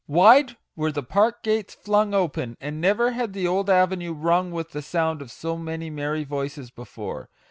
Wide 0.07 0.57
were 0.75 0.91
the 0.91 1.03
park 1.03 1.43
gates 1.43 1.75
flung 1.75 2.11
open, 2.15 2.57
and 2.59 2.81
never 2.81 3.11
had 3.11 3.33
the 3.33 3.45
old 3.45 3.69
avenue 3.69 4.13
rung 4.13 4.49
with 4.49 4.71
the 4.71 4.81
sound 4.81 5.21
of 5.21 5.29
so 5.29 5.57
many 5.59 5.91
merry 5.91 6.23
voices 6.23 6.71
before. 6.71 7.29